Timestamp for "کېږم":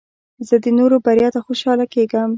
1.93-2.29